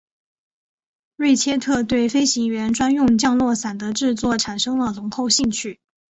[1.15, 5.79] 瑞切特对飞行员专用降落伞的制作产生了浓厚兴趣。